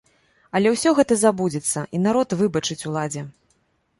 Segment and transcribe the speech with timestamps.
[0.59, 3.21] Але ўсё гэта забудзецца і народ выбачыць уладзе.